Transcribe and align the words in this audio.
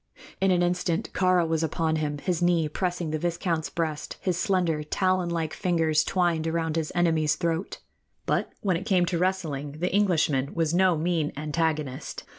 In 0.41 0.49
an 0.49 0.63
instant 0.63 1.13
Kāra 1.13 1.47
was 1.47 1.61
upon 1.61 1.97
him, 1.97 2.17
his 2.17 2.41
knee 2.41 2.67
pressing 2.67 3.11
the 3.11 3.19
viscount's 3.19 3.69
breast, 3.69 4.17
his 4.19 4.35
slender, 4.35 4.81
talon 4.81 5.29
like 5.29 5.53
fingers 5.53 6.03
twined 6.03 6.47
around 6.47 6.75
his 6.75 6.91
enemy's 6.95 7.35
throat. 7.35 7.77
But 8.25 8.51
when 8.61 8.77
it 8.77 8.87
came 8.87 9.05
to 9.05 9.19
wrestling, 9.19 9.73
the 9.73 9.93
Englishman 9.93 10.55
was 10.55 10.73
no 10.73 10.97
mean 10.97 11.31
antagonist. 11.37 12.23